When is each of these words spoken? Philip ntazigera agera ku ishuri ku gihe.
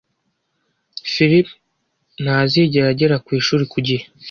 Philip 1.11 1.47
ntazigera 2.23 2.87
agera 2.93 3.15
ku 3.25 3.29
ishuri 3.39 3.63
ku 3.71 3.77
gihe. 3.87 4.03